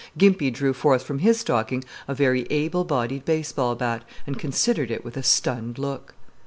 Gimpy 0.17 0.49
drew 0.51 0.73
forth 0.73 1.03
from 1.03 1.19
his 1.19 1.41
stocking 1.41 1.83
a 2.07 2.15
very 2.15 2.47
able 2.49 2.83
bodied 2.85 3.23
baseball 3.23 3.75
bat 3.75 4.03
and 4.25 4.39
considered 4.39 4.89
it 4.89 5.05
with 5.05 5.15
a 5.15 5.21
stunned 5.21 5.77
look. 5.77 6.15